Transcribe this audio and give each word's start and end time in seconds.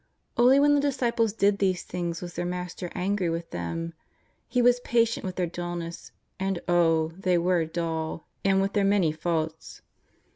Only 0.35 0.59
when 0.59 0.73
the 0.73 0.81
disciples 0.81 1.31
did 1.31 1.59
these 1.59 1.83
things 1.83 2.23
was 2.23 2.33
their 2.33 2.43
Master 2.43 2.89
angry 2.95 3.29
with 3.29 3.51
them. 3.51 3.93
He 4.49 4.59
was 4.59 4.79
patient 4.79 5.23
with 5.23 5.35
their 5.35 5.45
dulness— 5.45 6.11
and, 6.39 6.57
oh! 6.67 7.09
they 7.09 7.37
were 7.37 7.65
dull— 7.65 8.25
and 8.43 8.63
with 8.63 8.73
their 8.73 8.83
many 8.83 9.11
faults. 9.11 9.83